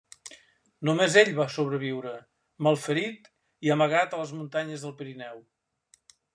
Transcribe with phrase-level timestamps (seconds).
[0.89, 2.15] Només ell va sobreviure,
[2.69, 3.31] malferit
[3.69, 5.41] i amagat a les muntanyes del Pirineu.